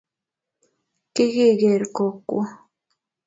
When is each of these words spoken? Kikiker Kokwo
Kikiker 1.13 1.81
Kokwo 1.95 2.41